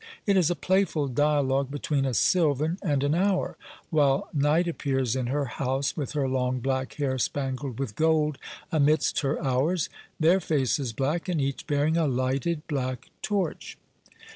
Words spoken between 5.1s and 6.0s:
in her house,